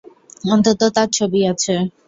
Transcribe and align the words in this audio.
অন্তত 0.45 0.81
তার 0.95 1.09
ছবি 1.17 1.39
আছে? 1.51 1.73